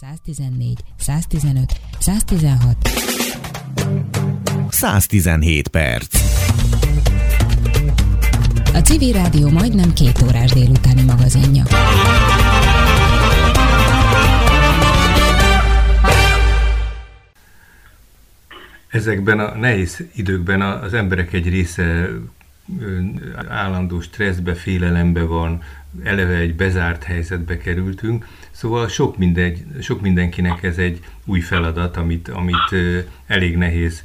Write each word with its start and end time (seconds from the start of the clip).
114, 0.00 0.78
115, 0.96 1.80
116. 1.98 2.76
117 4.70 5.68
perc. 5.68 6.20
A 8.74 8.78
Civil 8.78 9.12
Rádió 9.12 9.48
majdnem 9.48 9.92
két 9.92 10.22
órás 10.22 10.50
délutáni 10.50 11.02
magazinja. 11.02 11.64
Ezekben 18.88 19.38
a 19.38 19.54
nehéz 19.54 20.04
időkben 20.14 20.60
az 20.60 20.94
emberek 20.94 21.32
egy 21.32 21.48
része 21.48 22.08
állandó 23.48 24.00
stresszbe, 24.00 24.54
félelembe 24.54 25.22
van, 25.22 25.62
eleve 26.02 26.34
egy 26.34 26.54
bezárt 26.54 27.02
helyzetbe 27.02 27.56
kerültünk, 27.56 28.26
szóval 28.50 28.88
sok, 28.88 29.18
mindegy, 29.18 29.64
sok 29.80 30.00
mindenkinek 30.00 30.62
ez 30.62 30.78
egy 30.78 31.00
új 31.24 31.40
feladat, 31.40 31.96
amit, 31.96 32.28
amit 32.28 32.74
elég 33.26 33.56
nehéz 33.56 34.02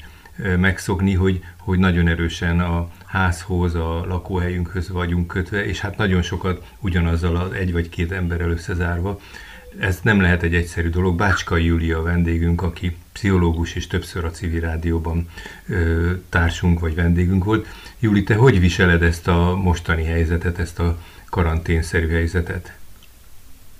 megszokni, 0.57 1.13
hogy, 1.13 1.41
hogy 1.57 1.79
nagyon 1.79 2.07
erősen 2.07 2.59
a 2.59 2.89
házhoz, 3.05 3.75
a 3.75 4.05
lakóhelyünkhöz 4.07 4.89
vagyunk 4.89 5.27
kötve, 5.27 5.65
és 5.65 5.79
hát 5.79 5.97
nagyon 5.97 6.21
sokat 6.21 6.65
ugyanazzal 6.79 7.35
az 7.35 7.51
egy 7.51 7.71
vagy 7.71 7.89
két 7.89 8.11
emberrel 8.11 8.49
összezárva. 8.49 9.19
Ez 9.79 9.99
nem 10.01 10.21
lehet 10.21 10.43
egy 10.43 10.55
egyszerű 10.55 10.89
dolog. 10.89 11.17
Bácskai 11.17 11.65
Júlia 11.65 11.99
a 11.99 12.01
vendégünk, 12.01 12.61
aki 12.61 12.95
pszichológus 13.13 13.75
és 13.75 13.87
többször 13.87 14.25
a 14.25 14.31
civil 14.31 14.61
rádióban 14.61 15.29
ö, 15.69 16.11
társunk 16.29 16.79
vagy 16.79 16.95
vendégünk 16.95 17.43
volt. 17.43 17.67
Júli, 17.99 18.23
te 18.23 18.35
hogy 18.35 18.59
viseled 18.59 19.03
ezt 19.03 19.27
a 19.27 19.55
mostani 19.55 20.05
helyzetet, 20.05 20.59
ezt 20.59 20.79
a 20.79 20.97
karanténszerű 21.29 22.09
helyzetet? 22.09 22.73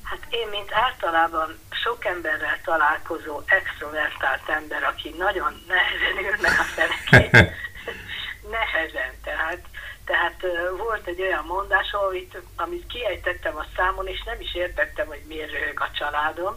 Hát 0.04 0.28
én, 0.30 0.48
mint 0.52 0.70
általában 0.72 1.58
sok 1.70 2.06
emberrel 2.06 2.59
találkozó 2.64 3.42
extrovertált 3.46 4.50
ember, 4.50 4.84
aki 4.84 5.16
nagyon 5.18 5.64
nehezen 5.68 6.16
ülnek 6.26 6.59
a 6.59 6.64
felekén, 6.64 7.52
nehezen, 8.56 9.11
tehát, 9.23 9.61
tehát 10.06 10.42
volt 10.78 11.08
egy 11.08 11.22
olyan 11.22 11.45
mondás, 11.45 11.92
amit, 11.92 12.42
amit 12.56 12.88
kiejtettem 12.88 13.56
a 13.58 13.66
számon, 13.76 14.08
és 14.08 14.23
nem 14.23 14.39
is 14.39 14.56
értettem, 14.56 15.08
hogy 15.08 15.22
miért 15.28 15.52
röhög 15.52 15.80
a 15.80 15.89
családom, 15.98 16.56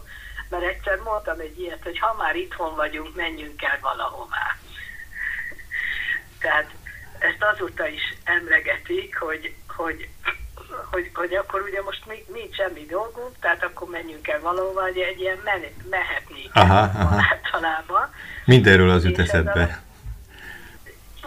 mert 0.49 0.63
egyszer 0.63 0.97
mondtam 0.97 1.39
egy 1.39 1.59
ilyet, 1.59 1.83
hogy 1.83 1.99
ha 1.99 2.15
már 2.17 2.35
itthon 2.35 2.75
vagyunk, 2.75 3.15
menjünk 3.15 3.63
el 3.63 3.77
valahová. 3.81 4.57
Tehát 6.39 6.69
ezt 7.19 7.43
azóta 7.53 7.87
is 7.87 8.15
emlegetik, 8.23 9.17
hogy, 9.17 9.55
hogy 9.67 10.09
hogy, 10.91 11.11
hogy 11.13 11.33
akkor 11.33 11.61
ugye 11.61 11.81
most 11.81 12.05
mi, 12.05 12.25
nincs 12.33 12.55
semmi 12.55 12.85
dolgunk, 12.85 13.39
tehát 13.39 13.63
akkor 13.63 13.89
menjünk 13.89 14.27
el 14.27 14.39
valahova, 14.39 14.81
hogy 14.81 14.97
egy 14.97 15.19
ilyen 15.19 15.37
men, 15.43 15.61
mehetnék 15.89 16.49
aha, 16.53 16.79
aha. 16.79 17.25
általában. 17.31 18.13
Mindenről 18.45 18.89
az 18.89 19.03
jut 19.03 19.19
eszedbe. 19.19 19.83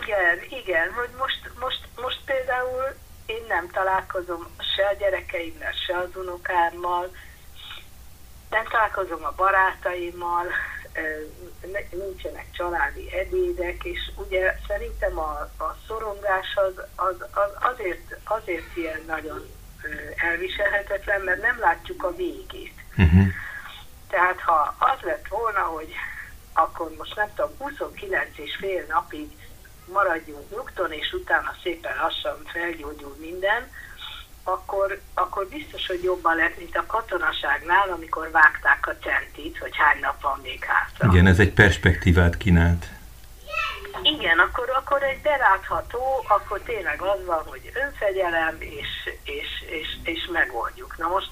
Igen, 0.03 0.61
igen, 0.65 0.93
hogy 0.93 1.09
most, 1.19 1.51
most, 1.61 1.81
most 1.97 2.21
például 2.25 2.85
én 3.27 3.45
nem 3.49 3.69
találkozom 3.73 4.47
se 4.77 4.87
a 4.87 4.97
gyerekeimmel, 4.99 5.73
se 5.87 5.97
az 5.97 6.17
unokámmal, 6.17 7.11
nem 8.51 8.65
találkozom 8.65 9.25
a 9.25 9.33
barátaimmal, 9.37 10.47
nincsenek 11.91 12.47
családi 12.53 13.13
ebédek, 13.13 13.85
és 13.85 14.11
ugye 14.17 14.57
szerintem 14.67 15.19
a, 15.19 15.51
a 15.59 15.77
szorongás 15.87 16.55
az, 16.55 16.85
az, 16.97 17.17
az 17.33 17.51
azért, 17.73 18.17
azért 18.25 18.77
ilyen 18.77 19.03
nagyon 19.07 19.49
elviselhetetlen, 20.17 21.21
mert 21.21 21.43
nem 21.43 21.59
látjuk 21.59 22.03
a 22.03 22.15
végét. 22.15 22.75
Uh-huh. 22.97 23.27
Tehát 24.09 24.41
ha 24.41 24.75
az 24.79 25.01
lett 25.01 25.29
volna, 25.29 25.61
hogy 25.61 25.93
akkor 26.53 26.95
most 26.99 27.17
nem 27.17 27.29
tudom, 27.35 27.51
29 27.59 28.29
és 28.39 28.57
fél 28.57 28.85
napig 28.89 29.29
maradjunk 29.93 30.51
nyugton, 30.51 30.93
és 30.93 31.13
utána 31.13 31.55
szépen 31.63 31.97
lassan 31.97 32.43
felgyógyul 32.45 33.17
minden, 33.19 33.71
akkor, 34.45 35.01
akkor 35.15 35.47
biztos, 35.49 35.87
hogy 35.87 36.03
jobban 36.03 36.37
lett, 36.37 36.59
mint 36.59 36.77
a 36.77 36.87
katonaságnál, 36.87 37.89
amikor 37.89 38.31
vágták 38.31 38.87
a 38.87 38.97
centit, 39.07 39.59
hogy 39.59 39.77
hány 39.77 40.01
nap 40.01 40.21
van 40.23 40.39
még 40.43 40.65
hátra. 40.65 41.09
Igen, 41.13 41.27
ez 41.27 41.39
egy 41.39 41.53
perspektívát 41.53 42.37
kínált. 42.37 42.87
Igen, 44.03 44.39
akkor, 44.39 44.71
akkor 44.71 45.03
egy 45.03 45.21
belátható, 45.21 46.25
akkor 46.29 46.61
tényleg 46.61 47.03
az 47.03 47.27
van, 47.27 47.43
hogy 47.47 47.71
önfegyelem, 47.75 48.57
és, 48.59 48.89
és, 49.23 49.65
és, 49.67 49.89
és 50.03 50.29
megoldjuk. 50.33 50.97
Na 50.99 51.09
most 51.09 51.29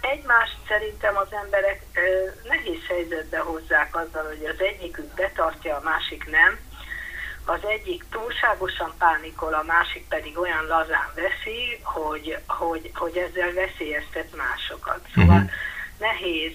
egymást 0.00 0.56
szerintem 0.68 1.16
az 1.16 1.32
emberek 1.42 1.82
ö, 1.92 2.48
nehéz 2.48 2.86
helyzetbe 2.88 3.38
hozzák 3.38 3.96
azzal, 3.96 4.26
hogy 4.26 4.44
az 4.44 4.60
egyikük 4.60 5.14
betartja, 5.14 5.76
a 5.76 5.82
másik 5.84 6.30
nem, 6.30 6.58
az 7.44 7.60
egyik 7.76 8.04
túlságosan 8.10 8.92
pánikol, 8.98 9.54
a 9.54 9.64
másik 9.66 10.04
pedig 10.08 10.38
olyan 10.38 10.66
lazán 10.66 11.08
veszi, 11.14 11.78
hogy, 11.82 12.38
hogy, 12.46 12.90
hogy 12.94 13.16
ezzel 13.16 13.52
veszélyeztet 13.52 14.36
másokat. 14.36 15.00
Szóval 15.14 15.36
uh-huh. 15.36 15.50
nehéz, 15.98 16.52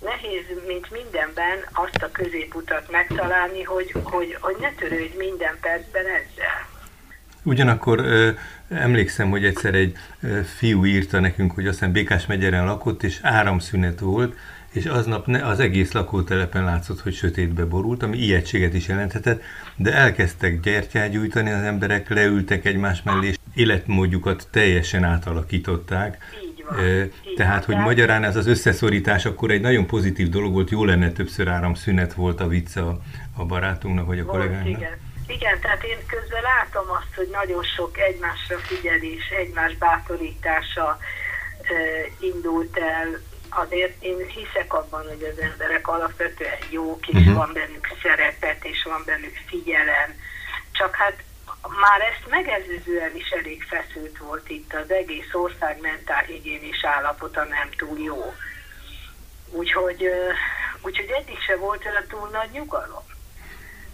nehéz, 0.00 0.44
mint 0.66 0.90
mindenben 0.90 1.58
azt 1.72 2.02
a 2.02 2.10
középutat 2.10 2.90
megtalálni, 2.90 3.62
hogy, 3.62 3.94
hogy, 4.02 4.36
hogy 4.40 4.56
ne 4.60 4.72
törődj 4.72 5.16
minden 5.16 5.56
percben 5.60 6.06
ezzel. 6.06 6.68
Ugyanakkor 7.42 7.98
ö, 7.98 8.30
emlékszem, 8.68 9.30
hogy 9.30 9.44
egyszer 9.44 9.74
egy 9.74 9.96
ö, 10.22 10.40
fiú 10.56 10.84
írta 10.84 11.20
nekünk, 11.20 11.52
hogy 11.52 11.66
aztán 11.66 11.92
Békás 11.92 12.26
megyeren 12.26 12.64
lakott, 12.64 13.02
és 13.02 13.18
áramszünet 13.22 14.00
volt, 14.00 14.36
és 14.72 14.84
aznap 14.84 15.26
ne, 15.26 15.46
az 15.46 15.60
egész 15.60 15.92
lakótelepen 15.92 16.64
látszott, 16.64 17.00
hogy 17.00 17.14
sötétbe 17.14 17.64
borult, 17.64 18.02
ami 18.02 18.16
ijegységet 18.16 18.74
is 18.74 18.88
jelenthetett, 18.88 19.42
de 19.76 19.92
elkezdtek 19.94 20.60
gyertyát 20.60 21.10
gyújtani 21.10 21.50
az 21.50 21.62
emberek, 21.62 22.08
leültek 22.08 22.64
egymás 22.64 23.02
mellé, 23.02 23.26
és 23.26 23.36
életmódjukat 23.54 24.48
teljesen 24.50 25.04
átalakították. 25.04 26.18
Tehát, 27.36 27.64
hogy 27.64 27.76
magyarán 27.76 28.24
ez 28.24 28.36
az 28.36 28.46
összeszorítás 28.46 29.24
akkor 29.24 29.50
egy 29.50 29.60
nagyon 29.60 29.86
pozitív 29.86 30.28
dolog 30.28 30.52
volt, 30.52 30.70
jó 30.70 30.84
lenne 30.84 31.12
többször 31.12 31.48
áramszünet 31.48 32.14
volt 32.14 32.40
a 32.40 32.46
vicc 32.46 32.76
a, 32.76 33.00
a 33.36 33.44
barátunknak, 33.44 34.06
vagy 34.06 34.18
a 34.18 34.24
volt, 34.24 34.36
kollégánknak. 34.36 34.78
Igen. 34.78 35.08
Igen, 35.26 35.60
tehát 35.60 35.84
én 35.84 35.98
közben 36.06 36.42
látom 36.42 36.90
azt, 36.90 37.14
hogy 37.16 37.28
nagyon 37.32 37.62
sok 37.62 37.98
egymásra 37.98 38.58
figyelés, 38.58 39.28
egymás 39.28 39.76
bátorítása 39.76 40.98
e, 41.62 41.72
indult 42.20 42.76
el 42.76 43.20
azért 43.54 44.02
én 44.02 44.26
hiszek 44.26 44.72
abban, 44.72 45.08
hogy 45.08 45.22
az 45.32 45.42
emberek 45.42 45.88
alapvetően 45.88 46.58
jók, 46.70 47.08
és 47.08 47.18
uh-huh. 47.18 47.34
van 47.34 47.52
bennük 47.52 47.88
szerepet, 48.02 48.64
és 48.64 48.82
van 48.82 49.02
bennük 49.06 49.36
figyelem. 49.46 50.14
Csak 50.72 50.94
hát 50.94 51.22
már 51.80 52.00
ezt 52.00 52.30
megelőzően 52.30 53.16
is 53.16 53.28
elég 53.30 53.62
feszült 53.62 54.18
volt 54.18 54.48
itt, 54.48 54.74
az 54.74 54.90
egész 54.90 55.34
ország 55.34 55.80
mentálhigiénis 55.80 56.84
állapota 56.84 57.44
nem 57.44 57.68
túl 57.76 57.98
jó. 57.98 58.34
Úgyhogy, 59.50 60.10
úgyhogy 60.80 61.10
eddig 61.10 61.40
se 61.40 61.56
volt 61.56 61.84
a 61.84 62.06
túl 62.08 62.28
nagy 62.28 62.50
nyugalom. 62.50 63.04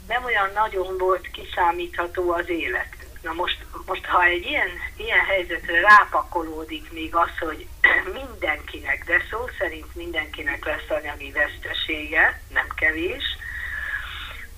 Nem 0.08 0.24
olyan 0.24 0.50
nagyon 0.54 0.98
volt 0.98 1.30
kiszámítható 1.30 2.30
az 2.30 2.48
élet. 2.48 2.96
Na 3.22 3.32
most, 3.32 3.66
most 3.86 4.04
ha 4.04 4.24
egy 4.24 4.44
ilyen, 4.44 4.68
ilyen 4.96 5.24
helyzetre 5.24 5.80
rápakolódik 5.80 6.92
még 6.92 7.14
az, 7.14 7.38
hogy 7.38 7.66
mindenkinek, 8.12 9.04
de 9.04 9.22
szó 9.30 9.38
szerint 9.58 9.94
mindenkinek 9.94 10.64
lesz 10.64 10.98
anyagi 10.98 11.30
vesztesége, 11.30 12.40
nem 12.52 12.66
kevés, 12.74 13.24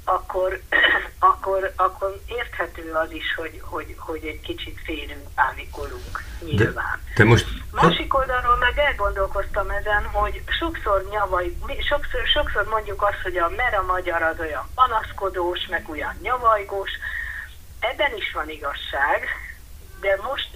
akkor, 0.09 0.61
akkor, 1.31 1.73
akkor 1.77 2.21
érthető 2.27 2.93
az 2.93 3.11
is, 3.11 3.35
hogy, 3.37 3.61
hogy, 3.63 3.95
hogy 3.99 4.25
egy 4.25 4.41
kicsit 4.41 4.81
félünk, 4.85 5.35
pánikolunk, 5.35 6.25
nyilván. 6.41 7.01
De, 7.05 7.23
de 7.23 7.25
most... 7.25 7.47
Másik 7.73 8.15
oldalról 8.15 8.57
meg 8.57 8.79
elgondolkoztam 8.79 9.71
ezen, 9.71 10.05
hogy 10.05 10.43
sokszor 10.59 11.07
nyavaj, 11.11 11.57
sokszor, 11.89 12.21
sokszor 12.27 12.65
mondjuk 12.69 13.03
azt, 13.03 13.21
hogy 13.23 13.37
a 13.37 13.49
mer 13.57 13.75
a 13.75 13.83
magyar 13.83 14.23
az 14.23 14.39
olyan 14.39 14.69
panaszkodós, 14.75 15.67
meg 15.67 15.89
olyan 15.89 16.15
nyavajgós, 16.23 16.91
ebben 17.81 18.17
is 18.17 18.33
van 18.33 18.51
igazság, 18.51 19.29
de 20.01 20.19
most, 20.23 20.49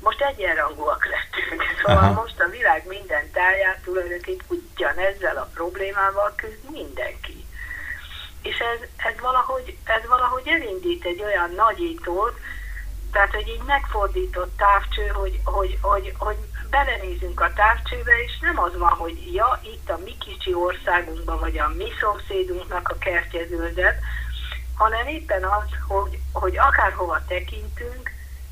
most 0.00 0.20
egyenrangúak 0.20 1.06
lettünk. 1.06 1.62
Szóval 1.82 2.04
Aha. 2.04 2.20
most 2.20 2.40
a 2.40 2.48
világ 2.48 2.86
minden 2.86 3.30
táját 3.30 3.80
tulajdonképpen 3.84 4.46
ugyanezzel 4.48 5.36
a 5.36 5.50
problémával 5.54 6.32
küzd 6.36 6.70
mindenki. 6.70 7.46
És 8.42 8.58
ez, 8.58 8.88
ez, 8.96 9.20
valahogy, 9.20 9.76
ez 9.84 10.08
valahogy 10.08 10.48
elindít 10.48 11.04
egy 11.04 11.22
olyan 11.22 11.50
nagyítót, 11.54 12.38
tehát, 13.12 13.34
hogy 13.34 13.48
így 13.48 13.62
megfordított 13.66 14.56
távcső, 14.56 15.06
hogy, 15.06 15.40
hogy, 15.44 15.78
hogy, 15.80 16.14
hogy 16.18 16.36
belenézünk 16.70 17.40
a 17.40 17.52
távcsőbe, 17.52 18.22
és 18.22 18.38
nem 18.40 18.58
az 18.60 18.78
van, 18.78 18.90
hogy 18.90 19.34
ja, 19.34 19.60
itt 19.62 19.90
a 19.90 20.00
mi 20.04 20.16
kicsi 20.18 20.54
országunkban, 20.54 21.38
vagy 21.38 21.58
a 21.58 21.68
mi 21.76 21.88
szomszédunknak 22.00 22.88
a 22.88 22.98
kertje 22.98 23.46
zöldet, 23.46 24.00
hanem 24.74 25.06
éppen 25.06 25.44
az, 25.44 25.68
hogy, 25.86 26.18
hogy 26.32 26.58
akárhova 26.58 27.20
tekintünk, 27.28 28.10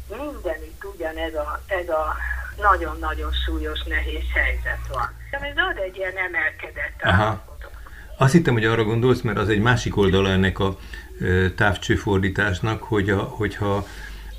mindenütt 0.09 0.85
ugyanez 0.85 1.35
a, 1.35 1.61
ez 1.67 1.89
a, 1.89 2.17
nagyon-nagyon 2.57 3.33
súlyos, 3.47 3.83
nehéz 3.83 4.25
helyzet 4.35 4.87
van. 4.89 5.15
Ez 5.31 5.57
ad 5.57 5.79
egy 5.79 5.97
ilyen 5.97 6.17
emelkedett 6.17 7.03
Aha. 7.03 7.45
Azt 8.19 8.33
hittem, 8.33 8.53
hogy 8.53 8.65
arra 8.65 8.85
gondolsz, 8.85 9.21
mert 9.21 9.39
az 9.39 9.49
egy 9.49 9.61
másik 9.61 9.97
oldala 9.97 10.29
ennek 10.29 10.59
a 10.59 10.79
távcsőfordításnak, 11.57 12.83
hogy 12.83 13.11
a, 13.11 13.19
hogyha 13.19 13.87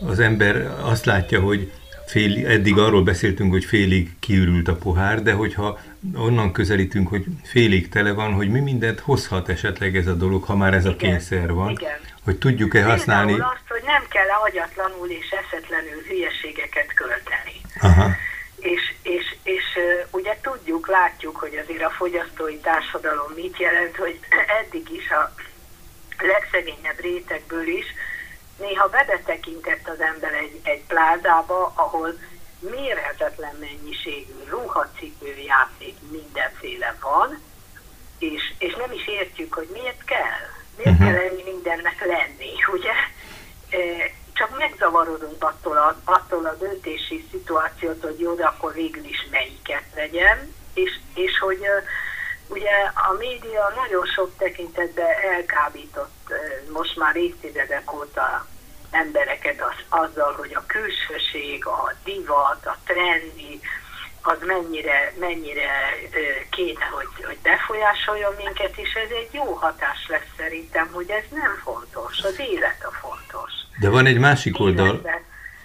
az 0.08 0.19
ember 0.19 0.56
azt 0.81 1.06
látja, 1.06 1.40
hogy 1.40 1.72
fél, 2.08 2.48
eddig 2.48 2.78
arról 2.78 3.04
beszéltünk, 3.04 3.52
hogy 3.52 3.66
félig 3.66 4.19
kiürült 4.19 4.68
a 4.68 4.75
pohár, 4.75 5.22
de 5.22 5.34
hogyha 5.34 5.80
onnan 6.16 6.52
közelítünk, 6.52 7.08
hogy 7.08 7.25
félig 7.44 7.90
tele 7.90 8.12
van, 8.12 8.34
hogy 8.34 8.50
mi 8.50 8.60
mindent 8.60 9.00
hozhat 9.00 9.50
esetleg 9.50 9.96
ez 9.96 10.08
a 10.08 10.14
dolog, 10.14 10.44
ha 10.44 10.56
már 10.56 10.74
ez 10.74 10.86
a 10.86 10.90
igen, 10.90 11.10
kényszer 11.10 11.54
van, 11.54 11.72
igen. 11.72 11.98
hogy 12.24 12.38
tudjuk-e 12.38 12.84
használni... 12.84 13.31
Például 13.31 13.54
azt, 13.54 13.68
hogy 13.68 13.84
nem 13.86 14.04
kell 14.10 14.28
agyatlanul 14.46 15.08
és 15.08 15.30
eszetlenül 15.30 16.02
hülyeségeket 16.08 16.94
költeni. 16.94 17.62
Aha. 17.82 18.10
És, 18.60 18.94
és, 19.02 19.36
és 19.44 19.64
ugye 20.12 20.38
tudjuk, 20.42 20.88
látjuk, 20.88 21.38
hogy 21.38 21.56
azért 21.64 21.84
a 21.84 21.90
fogyasztói 21.90 22.58
társadalom 22.58 23.32
mit 23.36 23.58
jelent, 23.58 23.96
hogy 23.96 24.20
eddig 24.60 24.90
is 24.90 25.10
a 25.10 25.34
legszegényebb 26.18 27.00
rétegből 27.00 27.68
is 27.68 27.86
néha 28.58 28.88
bebetekintett 28.88 29.88
az 29.88 30.00
ember 30.00 30.34
egy, 30.34 30.60
egy 30.64 30.84
plázába, 30.88 31.74
ahol 31.76 32.18
mérhetetlen 32.60 33.56
mennyiségű 33.60 34.44
ruhacipő, 34.50 35.36
játék, 35.48 35.96
mindenféle 36.12 36.96
van, 37.02 37.40
és, 38.20 38.54
és 38.58 38.76
nem 38.76 38.92
is 38.92 39.08
értjük, 39.08 39.54
hogy 39.54 39.70
miért 39.72 40.04
kell. 40.04 40.46
Miért 40.76 40.92
uh-huh. 40.92 41.08
kell 41.08 41.24
ennyi 41.24 41.44
mindennek 41.44 42.06
lenni, 42.06 42.54
ugye? 42.76 42.94
E, 43.70 43.78
csak 44.38 44.57
megzavarodunk 44.57 45.44
attól 45.44 45.78
a, 45.78 45.95
attól 46.04 46.45
a 46.45 46.56
döntési 46.56 47.28
szituációt, 47.31 48.01
hogy 48.01 48.19
jó, 48.19 48.36
de 48.36 48.45
akkor 48.45 48.74
végül 48.74 49.04
is 49.04 49.28
melyiket 49.31 49.84
vegyem, 49.95 50.56
és, 50.74 51.00
és 51.13 51.39
hogy 51.39 51.66
ugye 52.48 52.72
a 53.10 53.13
média 53.18 53.74
nagyon 53.75 54.06
sok 54.06 54.31
tekintetben 54.38 55.12
elkábított 55.34 56.34
most 56.74 56.95
már 56.95 57.16
évtizedek 57.16 57.94
óta 57.94 58.48
embereket 58.92 59.62
az, 59.62 60.00
azzal, 60.00 60.34
hogy 60.34 60.54
a 60.56 60.66
külsőség, 60.68 61.66
a 61.66 61.94
divat, 62.04 62.66
a 62.66 62.78
trendi, 62.86 63.62
az 64.22 64.38
mennyire, 64.45 65.13
mennyire 65.19 65.69
kéne, 66.50 66.86
hogy, 66.86 67.25
hogy 67.25 67.38
befolyásoljon 67.38 68.33
minket, 68.38 68.78
és 68.78 68.94
ez 68.94 69.10
egy 69.10 69.33
jó 69.33 69.54
hatás 69.54 70.07
lesz 70.07 70.31
szerintem, 70.38 70.90
hogy 70.94 71.10
ez 71.10 71.24
nem 71.30 71.62
fontos, 71.63 72.24
az 72.24 72.40
élet 72.40 72.83
a 72.83 72.92
fontos. 72.92 73.56
De 73.80 73.90
van 73.90 74.06
egy 74.06 74.18
másik 74.18 74.60
oldal, 74.60 75.02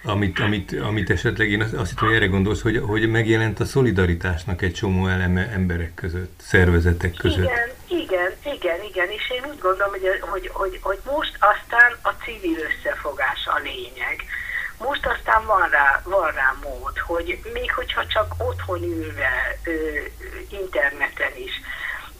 amit, 0.04 0.38
amit, 0.38 0.80
amit 0.80 1.10
esetleg 1.10 1.50
én 1.50 1.62
azt, 1.62 1.88
hittem, 1.88 2.06
hogy 2.06 2.16
erre 2.16 2.26
gondolsz, 2.26 2.62
hogy, 2.62 2.82
hogy 2.86 3.10
megjelent 3.10 3.60
a 3.60 3.64
szolidaritásnak 3.64 4.62
egy 4.62 4.72
csomó 4.72 5.06
eleme 5.06 5.48
emberek 5.48 5.94
között, 5.94 6.40
szervezetek 6.40 7.14
között. 7.14 7.44
Igen, 7.44 7.68
igen, 7.86 8.32
igen, 8.54 8.82
igen, 8.82 9.10
és 9.10 9.30
én 9.30 9.44
úgy 9.50 9.58
gondolom, 9.58 9.90
hogy, 9.90 10.20
hogy, 10.20 10.50
hogy, 10.52 10.78
hogy 10.82 10.98
most 11.04 11.36
aztán 11.38 11.96
a 12.02 12.10
civil 12.24 12.58
összefogás 12.58 13.46
a 13.46 13.58
lényeg. 13.62 14.24
Most 14.78 15.06
aztán 15.06 15.46
van 15.46 15.68
rá, 15.68 16.02
van 16.04 16.30
rá 16.30 16.54
mód, 16.62 16.98
hogy 16.98 17.38
még 17.52 17.72
hogyha 17.72 18.06
csak 18.06 18.34
otthon 18.38 18.82
ülve, 18.82 19.58
ö, 19.64 19.70
interneten 20.48 21.36
is, 21.36 21.60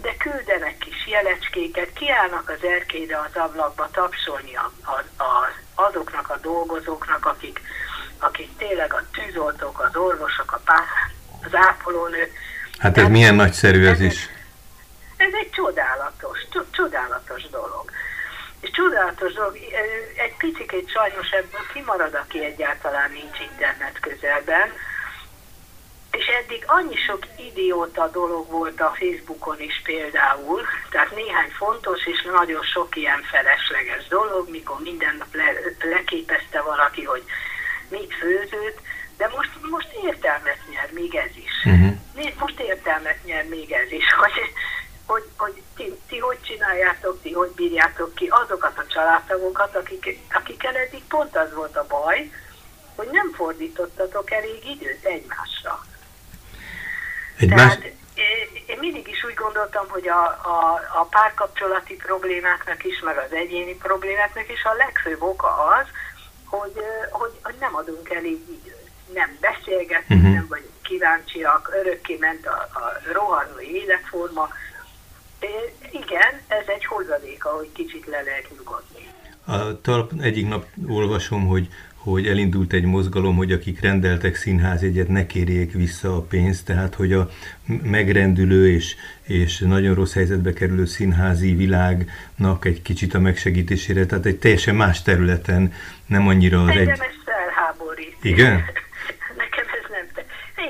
de 0.02 0.16
küldenek 0.16 0.78
kis 0.78 1.06
jelecskéket, 1.06 1.92
kiállnak 1.92 2.48
az 2.48 2.68
erkélyre 2.68 3.18
az 3.18 3.36
ablakba 3.40 3.88
tapsolni 3.92 4.54
a, 4.54 4.72
a, 4.84 5.22
a, 5.22 5.48
azoknak 5.74 6.30
a 6.30 6.38
dolgozóknak, 6.42 7.26
akik, 7.26 7.60
akik 8.18 8.56
tényleg 8.56 8.92
a 8.92 9.02
tűzoltók, 9.12 9.80
az 9.80 9.96
orvosok, 9.96 10.52
a 10.52 10.60
pár, 10.64 10.84
az 11.44 11.54
ápolónők. 11.54 12.32
Hát 12.78 12.98
ez 12.98 13.08
milyen 13.08 13.34
nagyszerű 13.34 13.86
ez 13.86 14.00
is. 14.00 14.28
Ez 15.16 15.32
egy 15.32 15.50
csodálatos, 15.50 16.38
csodálatos 16.70 17.48
dolog. 17.50 17.90
És 18.60 18.70
csodálatos 18.70 19.32
dolog, 19.32 19.56
egy 20.16 20.36
picit 20.36 20.90
sajnos 20.90 21.30
ebből 21.30 21.66
kimarad, 21.72 22.14
aki 22.14 22.44
egyáltalán 22.44 23.10
nincs 23.10 23.38
internet 23.50 24.00
közelben, 24.00 24.72
és 26.12 26.26
eddig 26.26 26.64
annyi 26.66 26.96
sok 26.96 27.26
idióta 27.36 28.08
dolog 28.08 28.50
volt 28.50 28.80
a 28.80 28.94
Facebookon 28.98 29.60
is 29.60 29.80
például, 29.84 30.62
tehát 30.90 31.14
néhány 31.14 31.50
fontos 31.50 32.06
és 32.06 32.22
nagyon 32.22 32.62
sok 32.62 32.96
ilyen 32.96 33.22
felesleges 33.22 34.06
dolog, 34.08 34.50
mikor 34.50 34.80
minden 34.80 35.16
nap 35.18 35.34
le, 35.34 35.52
leképezte 35.90 36.60
valaki, 36.60 37.04
hogy 37.04 37.24
mit 37.88 38.14
főzött, 38.14 38.80
de 39.16 39.30
most, 39.36 39.50
most 39.70 39.88
értelmet 40.04 40.58
nyer 40.70 40.90
még 40.92 41.14
ez 41.14 41.36
is. 41.36 41.52
Uh-huh. 41.64 42.38
Most 42.38 42.60
értelmet 42.60 43.24
nyer 43.24 43.44
még 43.48 43.72
ez 43.72 43.92
is, 43.92 44.12
hogy, 44.22 44.32
hogy, 45.06 45.24
hogy 45.36 45.62
ti, 45.76 45.94
ti 46.08 46.18
hogy 46.18 46.40
csináljátok, 46.42 47.22
ti 47.22 47.32
hogy 47.32 47.50
bírjátok 47.50 48.14
ki 48.14 48.26
azokat 48.26 48.78
a 48.78 48.86
családtagokat, 48.86 49.76
akik, 49.76 50.18
akikkel 50.32 50.76
eddig 50.76 51.04
pont 51.04 51.36
az 51.36 51.54
volt 51.54 51.76
a 51.76 51.86
baj, 51.88 52.30
hogy 52.96 53.08
nem 53.12 53.32
fordítottatok 53.32 54.30
elég 54.30 54.64
időt 54.64 55.04
egymásra. 55.04 55.80
Egy 57.42 57.48
Tehát 57.48 57.78
más... 57.78 57.92
én 58.66 58.78
mindig 58.78 59.08
is 59.08 59.24
úgy 59.24 59.34
gondoltam, 59.34 59.86
hogy 59.88 60.08
a, 60.08 60.24
a, 60.56 60.80
a 61.00 61.04
párkapcsolati 61.04 61.94
problémáknak 61.94 62.84
is, 62.84 63.00
meg 63.00 63.16
az 63.16 63.32
egyéni 63.32 63.74
problémáknak 63.74 64.48
is 64.48 64.62
a 64.64 64.74
legfőbb 64.74 65.22
oka 65.22 65.48
az, 65.78 65.86
hogy, 66.44 66.76
hogy, 67.10 67.32
hogy 67.42 67.54
nem 67.60 67.74
adunk 67.76 68.10
elég 68.10 68.40
időt. 68.48 68.90
Nem 69.14 69.30
beszélgetünk, 69.40 70.20
uh-huh. 70.20 70.34
nem 70.34 70.46
vagyunk 70.48 70.82
kíváncsiak, 70.82 71.70
örökké 71.80 72.16
ment 72.20 72.46
a, 72.46 72.68
a 72.72 72.92
rohanó 73.12 73.60
életforma. 73.60 74.48
É, 75.40 75.74
igen, 75.90 76.40
ez 76.48 76.66
egy 76.66 76.84
hozadéka, 76.84 77.48
hogy 77.48 77.72
kicsit 77.72 78.06
le 78.06 78.22
lehet 78.22 78.48
nyugodni. 78.56 79.08
A 79.46 79.80
talp 79.80 80.12
egyik 80.20 80.48
nap 80.48 80.66
olvasom, 80.88 81.46
hogy 81.46 81.68
hogy 82.02 82.26
elindult 82.26 82.72
egy 82.72 82.84
mozgalom, 82.84 83.36
hogy 83.36 83.52
akik 83.52 83.80
rendeltek 83.80 84.34
színházjegyet, 84.34 85.08
ne 85.08 85.26
kérjék 85.26 85.72
vissza 85.72 86.16
a 86.16 86.20
pénzt, 86.20 86.64
tehát 86.64 86.94
hogy 86.94 87.12
a 87.12 87.30
megrendülő 87.82 88.70
és, 88.70 88.96
és 89.22 89.58
nagyon 89.58 89.94
rossz 89.94 90.14
helyzetbe 90.14 90.52
kerülő 90.52 90.84
színházi 90.84 91.54
világnak 91.54 92.64
egy 92.64 92.82
kicsit 92.82 93.14
a 93.14 93.20
megsegítésére, 93.20 94.06
tehát 94.06 94.26
egy 94.26 94.38
teljesen 94.38 94.74
más 94.74 95.02
területen, 95.02 95.72
nem 96.06 96.28
annyira 96.28 96.62
az 96.62 96.68
Engem 96.68 96.88
egy... 96.88 96.90
ez 96.90 97.14
felháborít. 97.24 98.16
Igen? 98.22 98.64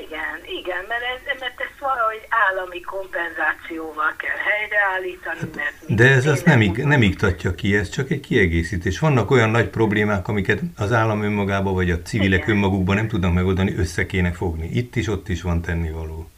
Igen, 0.07 0.35
igen, 0.59 0.83
mert, 0.87 1.03
ez, 1.13 1.39
mert 1.39 1.55
valahogy 1.89 2.23
állami 2.29 2.81
kompenzációval 2.81 4.13
kell 4.17 4.39
helyreállítani, 4.49 5.49
mert... 5.55 5.95
De 5.95 6.05
ez 6.17 6.25
azt 6.25 6.45
nem, 6.45 6.61
ig, 6.61 6.77
nem 6.77 7.01
iktatja 7.01 7.55
ki, 7.55 7.75
ez 7.75 7.89
csak 7.89 8.09
egy 8.11 8.19
kiegészítés. 8.19 8.99
Vannak 8.99 9.31
olyan 9.31 9.49
nagy 9.49 9.69
problémák, 9.69 10.27
amiket 10.27 10.59
az 10.77 10.91
állam 10.91 11.23
önmagában 11.23 11.73
vagy 11.73 11.91
a 11.91 12.01
civilek 12.01 12.43
igen. 12.43 12.55
önmagukban 12.55 12.95
nem 12.95 13.07
tudnak 13.07 13.33
megoldani, 13.33 13.75
össze 13.75 14.05
kéne 14.05 14.31
fogni. 14.31 14.67
Itt 14.73 14.95
is, 14.95 15.07
ott 15.07 15.29
is 15.29 15.41
van 15.41 15.61
tennivaló. 15.61 16.29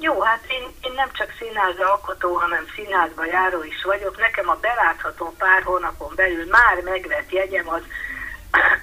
Jó, 0.00 0.20
hát 0.20 0.44
én, 0.48 0.64
én 0.80 0.92
nem 0.96 1.08
csak 1.12 1.34
színház 1.38 1.78
alkotó, 1.78 2.34
hanem 2.34 2.64
színházba 2.74 3.24
járó 3.26 3.62
is 3.62 3.84
vagyok. 3.84 4.18
Nekem 4.18 4.48
a 4.48 4.58
belátható 4.60 5.34
pár 5.38 5.62
hónapon 5.62 6.12
belül 6.16 6.46
már 6.50 6.76
megvett 6.84 7.32
jegyem 7.32 7.68
az, 7.68 7.82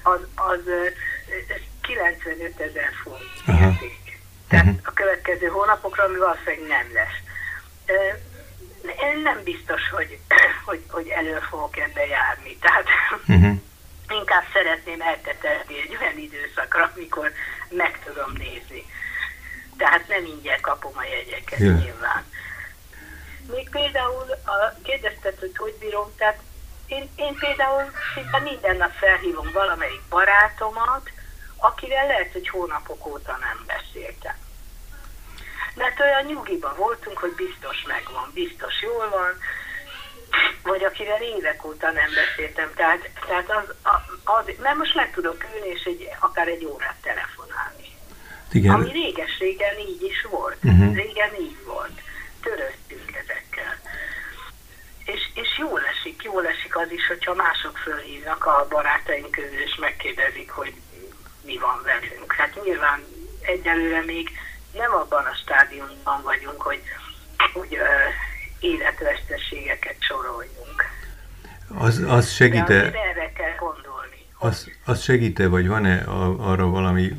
az, 0.03 0.19
az, 0.35 0.59
az 1.49 1.61
95 1.81 2.59
ezer 2.59 2.91
font. 3.03 3.47
Tehát 4.47 4.65
uh-huh. 4.65 4.81
a 4.83 4.91
következő 4.93 5.47
hónapokra, 5.47 6.03
ami 6.03 6.17
valószínűleg 6.17 6.67
nem 6.67 6.93
lesz. 6.93 7.19
Én 9.01 9.21
nem 9.23 9.43
biztos, 9.43 9.89
hogy, 9.89 10.19
hogy, 10.67 10.83
hogy 10.89 11.07
elő 11.07 11.39
fogok 11.49 11.77
ebbe 11.77 12.05
járni. 12.05 12.57
Tehát 12.57 12.85
uh-huh. 13.27 13.55
inkább 14.19 14.43
szeretném 14.53 15.01
eltetetni 15.01 15.75
egy 15.81 15.97
olyan 16.01 16.17
időszakra, 16.17 16.91
amikor 16.95 17.31
meg 17.69 17.99
tudom 18.05 18.31
nézni. 18.31 18.85
Tehát 19.77 20.07
nem 20.07 20.25
ingyen 20.25 20.61
kapom 20.61 20.93
a 20.95 21.03
jegyeket 21.03 21.59
yeah. 21.59 21.79
nyilván. 21.79 22.23
Még 23.51 23.69
például 23.69 24.31
a, 24.45 24.81
kérdezted, 24.83 25.39
hogy 25.39 25.57
hogy 25.57 25.75
bírom, 25.79 26.13
tehát 26.17 26.39
én, 26.87 27.09
én 27.15 27.35
például 27.35 27.91
szinte 28.13 28.39
minden 28.39 28.77
nap 28.77 28.91
felhívom 28.91 29.51
valamelyik 29.53 30.01
barátomat, 30.09 31.09
akivel 31.57 32.07
lehet, 32.07 32.31
hogy 32.31 32.49
hónapok 32.49 33.05
óta 33.05 33.37
nem 33.41 33.65
beszéltem. 33.65 34.36
Mert 35.77 35.99
olyan 35.99 36.25
nyugiban 36.25 36.75
voltunk, 36.75 37.17
hogy 37.17 37.31
biztos 37.35 37.83
megvan, 37.87 38.31
biztos 38.33 38.81
jól 38.81 39.09
van, 39.09 39.33
vagy 40.63 40.83
akivel 40.83 41.21
évek 41.21 41.65
óta 41.65 41.91
nem 41.91 42.09
beszéltem. 42.15 42.71
Tehát, 42.75 43.09
tehát 43.27 43.49
az, 43.49 43.75
az, 44.23 44.45
mert 44.61 44.77
most 44.77 44.95
meg 44.95 45.11
tudok 45.11 45.45
ülni, 45.53 45.67
és 45.67 45.83
egy, 45.83 46.09
akár 46.19 46.47
egy 46.47 46.65
órát 46.65 46.97
telefonálni. 47.01 47.87
Igen. 48.51 48.73
Ami 48.73 48.91
réges-régen 48.91 49.77
így 49.79 50.03
is 50.03 50.21
volt. 50.29 50.57
Uh-huh. 50.63 50.95
Régen 50.95 51.33
így 51.39 51.57
volt. 51.65 52.01
Törődtünk 52.41 53.15
ezekkel. 53.15 53.79
És, 55.05 55.29
és 55.33 55.57
jól 55.57 55.81
esik, 55.85 56.23
jól 56.23 56.47
esik 56.47 56.77
az 56.77 56.91
is, 56.91 57.07
hogyha 57.07 57.33
mások 57.33 57.77
fölhívnak 57.77 58.45
a 58.45 58.67
barátaink 58.69 59.31
közül, 59.31 59.61
és 59.61 59.75
megkérdezik, 59.75 60.51
hogy 60.51 60.73
mi 61.45 61.57
van 61.57 61.81
velünk. 61.83 62.33
Hát 62.33 62.63
nyilván 62.63 63.03
egyelőre 63.41 64.01
még 64.01 64.29
nem 64.77 64.93
abban 64.93 65.25
a 65.25 65.35
stádiumban 65.35 66.21
vagyunk, 66.23 66.61
hogy, 66.61 66.81
hogy 67.53 67.75
ö, 67.75 67.85
életveszteségeket 68.59 69.95
soroljunk. 69.99 70.83
Az, 71.67 72.03
az 72.07 72.31
segít-e... 72.31 72.73
erre 72.73 73.31
kell 73.35 73.55
gondolni. 73.59 74.25
Az, 74.39 74.71
az 74.85 75.01
segít-e, 75.01 75.47
vagy 75.47 75.67
van-e 75.67 76.03
arra 76.37 76.69
valami, 76.69 77.11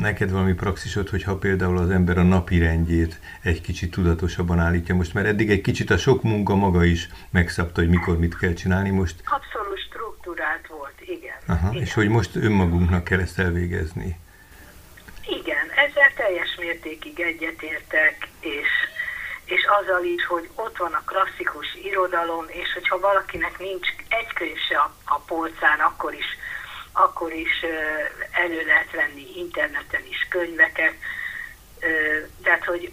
neked 0.00 0.30
valami 0.30 0.52
praxisod, 0.52 1.08
hogyha 1.08 1.36
például 1.36 1.78
az 1.78 1.90
ember 1.90 2.18
a 2.18 2.22
napi 2.22 2.58
rendjét 2.58 3.20
egy 3.42 3.60
kicsit 3.60 3.90
tudatosabban 3.90 4.58
állítja 4.58 4.94
most, 4.94 5.14
mert 5.14 5.26
eddig 5.26 5.50
egy 5.50 5.60
kicsit 5.60 5.90
a 5.90 5.96
sok 5.96 6.22
munka 6.22 6.54
maga 6.54 6.84
is 6.84 7.08
megszabta, 7.30 7.80
hogy 7.80 7.90
mikor 7.90 8.18
mit 8.18 8.38
kell 8.38 8.52
csinálni 8.52 8.90
most. 8.90 9.14
Abszolút 9.24 9.78
struktúrált 9.78 10.66
volt, 10.66 10.94
igen. 11.00 11.36
Aha, 11.46 11.68
igen. 11.70 11.82
És 11.82 11.94
hogy 11.94 12.08
most 12.08 12.36
önmagunknak 12.36 13.04
kell 13.04 13.20
ezt 13.20 13.38
elvégezni. 13.38 14.16
Ezzel 15.74 16.12
teljes 16.14 16.54
mértékig 16.58 17.20
egyetértek, 17.20 18.28
és 18.40 18.68
és 19.44 19.64
azzal 19.80 20.04
is, 20.04 20.26
hogy 20.26 20.48
ott 20.54 20.76
van 20.76 20.92
a 20.92 21.04
klasszikus 21.04 21.74
irodalom, 21.74 22.44
és 22.48 22.72
hogyha 22.72 22.98
valakinek 22.98 23.58
nincs 23.58 23.88
egy 24.08 24.32
könyv 24.32 24.58
se 24.68 24.78
a, 24.78 24.94
a 25.04 25.18
polcán, 25.18 25.80
akkor 25.80 26.14
is, 26.14 26.26
akkor 26.92 27.32
is 27.32 27.64
elő 28.30 28.64
lehet 28.66 28.90
venni 28.90 29.38
interneten 29.38 30.06
is 30.08 30.26
könyveket. 30.30 30.94
Tehát, 32.42 32.64
hogy, 32.64 32.92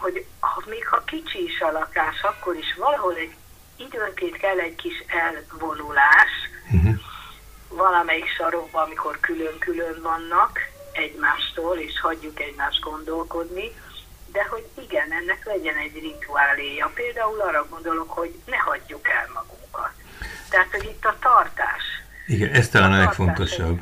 hogy 0.00 0.26
még 0.66 0.86
ha 0.88 1.04
kicsi 1.04 1.44
is 1.44 1.60
a 1.60 1.70
lakás, 1.70 2.22
akkor 2.22 2.56
is 2.56 2.74
valahol 2.74 3.14
egy 3.14 3.34
időnként 3.76 4.36
kell 4.36 4.58
egy 4.58 4.76
kis 4.76 5.04
elvonulás, 5.06 6.30
uh-huh. 6.72 6.94
valamelyik 7.68 8.28
sarokban, 8.36 8.84
amikor 8.84 9.20
külön-külön 9.20 10.02
vannak 10.02 10.72
egymástól, 10.96 11.76
és 11.76 12.00
hagyjuk 12.00 12.40
egymást 12.40 12.80
gondolkodni, 12.80 13.70
de 14.32 14.46
hogy 14.50 14.66
igen, 14.78 15.12
ennek 15.12 15.44
legyen 15.44 15.76
egy 15.76 15.94
rituáléja. 15.94 16.90
Például 16.94 17.40
arra 17.40 17.66
gondolok, 17.70 18.10
hogy 18.10 18.34
ne 18.46 18.56
hagyjuk 18.56 19.08
el 19.08 19.30
magunkat. 19.34 19.92
Tehát, 20.50 20.70
hogy 20.70 20.84
itt 20.84 21.04
a 21.04 21.16
tartás. 21.20 21.82
Igen, 22.26 22.52
ez 22.52 22.68
talán 22.68 22.92
a, 22.92 22.98
legfontosabb. 22.98 23.80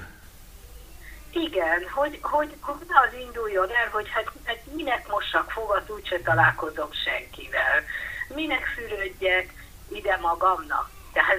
Igen, 1.31 1.89
hogy, 1.91 2.19
hogy, 2.23 2.57
hogy 2.61 2.77
ne 2.89 3.01
az 3.01 3.15
induljon 3.27 3.69
el, 3.69 3.89
hogy 3.91 4.09
hát, 4.09 4.33
hát 4.45 4.61
minek 4.75 5.09
mossak 5.09 5.51
fogat, 5.51 5.91
úgyse 5.91 6.21
találkozom 6.21 6.89
senkivel. 7.05 7.83
Minek 8.35 8.67
fürödjek 8.67 9.53
ide 9.89 10.19
magamnak. 10.21 10.91
Tehát, 11.13 11.39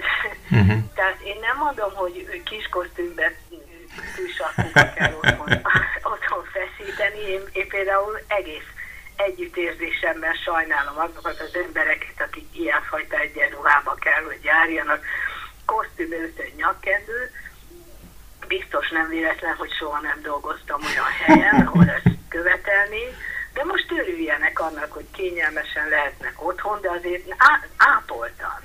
uh-huh. 0.50 0.82
tehát 0.96 1.20
én 1.20 1.38
nem 1.40 1.56
mondom, 1.56 1.94
hogy 1.94 2.42
kis 2.44 2.68
tűsarkukat 4.16 4.94
kell 4.94 5.12
otthon, 5.12 5.48
otthon 6.02 6.44
feszíteni. 6.52 7.18
Én, 7.18 7.40
én 7.52 7.68
például 7.68 8.20
egész 8.26 8.68
együttérzésemmel 9.16 10.32
sajnálom 10.44 10.98
azokat 10.98 11.40
az 11.40 11.54
embereket, 11.66 12.20
akik 12.26 12.48
ilyenfajta 12.52 13.18
egyenruhába 13.18 13.94
kell, 13.94 14.22
hogy 14.22 14.38
járjanak, 14.42 15.04
kosztüm, 15.66 16.12
öltöny, 16.12 16.52
nyakkendő. 16.56 17.30
Biztos 18.46 18.90
nem 18.90 19.08
véletlen, 19.08 19.54
hogy 19.54 19.72
soha 19.72 20.00
nem 20.00 20.20
dolgoztam 20.22 20.80
olyan 20.82 21.10
helyen, 21.24 21.66
ahol 21.66 21.90
ezt 21.90 22.16
követelni, 22.28 23.04
de 23.54 23.64
most 23.64 23.92
örüljenek 23.92 24.60
annak, 24.60 24.92
hogy 24.92 25.06
kényelmesen 25.10 25.88
lehetnek 25.88 26.46
otthon, 26.46 26.80
de 26.80 26.90
azért 26.90 27.34
á, 27.36 27.60
ápoltan. 27.76 28.60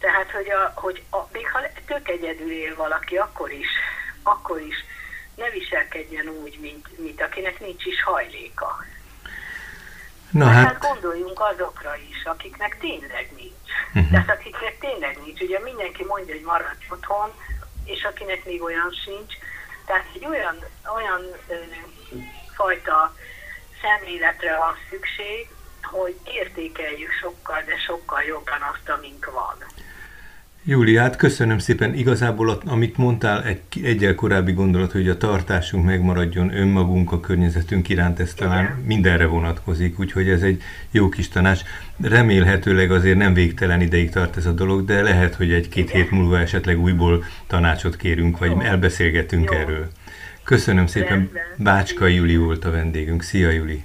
Tehát, 0.00 0.30
hogy, 0.30 0.50
a, 0.50 0.72
hogy 0.74 1.02
a, 1.10 1.16
még 1.32 1.50
ha 1.50 1.60
tök 1.86 2.08
egyedül 2.08 2.52
él 2.52 2.74
valaki, 2.76 3.16
akkor 3.16 3.52
is, 3.52 3.68
akkor 4.28 4.60
is 4.60 4.84
ne 5.34 5.50
viselkedjen 5.50 6.28
úgy, 6.28 6.58
mint, 6.60 6.98
mint 6.98 7.22
akinek 7.22 7.60
nincs 7.60 7.84
is 7.84 8.02
hajléka. 8.02 8.84
Na 10.30 10.44
hát... 10.44 10.66
hát 10.66 10.78
gondoljunk 10.78 11.40
azokra 11.40 11.96
is, 11.96 12.24
akiknek 12.24 12.78
tényleg 12.78 13.30
nincs. 13.36 13.70
Uh-huh. 13.94 14.10
Tehát 14.10 14.30
akiknek 14.30 14.78
tényleg 14.78 15.18
nincs. 15.24 15.40
Ugye 15.40 15.58
mindenki 15.58 16.04
mondja, 16.04 16.34
hogy 16.34 16.44
maradj 16.44 16.86
otthon, 16.88 17.30
és 17.84 18.02
akinek 18.04 18.44
még 18.44 18.62
olyan 18.62 18.92
sincs. 19.04 19.34
Tehát 19.86 20.06
egy 20.14 20.26
olyan, 20.26 20.56
olyan 20.96 21.22
ö, 21.48 21.54
fajta 22.54 23.14
szemléletre 23.82 24.56
van 24.56 24.76
szükség, 24.90 25.48
hogy 25.82 26.16
értékeljük 26.24 27.12
sokkal, 27.20 27.62
de 27.66 27.76
sokkal 27.86 28.22
jobban 28.22 28.62
azt, 28.72 28.88
amink 28.88 29.30
van. 29.32 29.56
Júliát, 30.64 31.16
köszönöm 31.16 31.58
szépen. 31.58 31.94
Igazából, 31.94 32.60
amit 32.64 32.96
mondtál, 32.96 33.44
egy 33.44 33.60
egyel 33.82 34.14
korábbi 34.14 34.52
gondolat, 34.52 34.92
hogy 34.92 35.08
a 35.08 35.16
tartásunk 35.16 35.84
megmaradjon 35.84 36.56
önmagunk, 36.56 37.12
a 37.12 37.20
környezetünk 37.20 37.88
iránt, 37.88 38.20
ez 38.20 38.34
talán 38.34 38.82
mindenre 38.84 39.26
vonatkozik, 39.26 40.00
úgyhogy 40.00 40.28
ez 40.28 40.42
egy 40.42 40.62
jó 40.90 41.08
kis 41.08 41.28
tanács. 41.28 41.60
Remélhetőleg 42.00 42.90
azért 42.90 43.18
nem 43.18 43.34
végtelen 43.34 43.80
ideig 43.80 44.10
tart 44.10 44.36
ez 44.36 44.46
a 44.46 44.52
dolog, 44.52 44.84
de 44.84 45.02
lehet, 45.02 45.34
hogy 45.34 45.52
egy-két 45.52 45.90
hét 45.90 46.10
múlva 46.10 46.38
esetleg 46.38 46.80
újból 46.80 47.24
tanácsot 47.46 47.96
kérünk, 47.96 48.38
vagy 48.38 48.52
elbeszélgetünk 48.62 49.50
jó. 49.52 49.58
erről. 49.58 49.88
Köszönöm 50.42 50.86
szépen. 50.86 51.30
Bácska 51.56 52.06
Juli 52.06 52.36
volt 52.36 52.64
a 52.64 52.70
vendégünk. 52.70 53.22
Szia, 53.22 53.50
Juli! 53.50 53.84